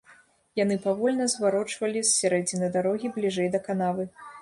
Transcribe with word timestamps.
Яны 0.59 0.77
павольна 0.85 1.27
зварочвалі 1.35 1.99
з 2.07 2.11
сярэдзіны 2.19 2.73
дарогі 2.79 3.15
бліжэй 3.19 3.47
да 3.55 3.67
канавы. 3.73 4.13